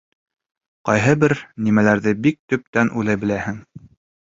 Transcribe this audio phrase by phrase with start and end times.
[0.89, 3.67] Ҡайһы бер нәмәләрҙе бик төптән уйлай беләһең.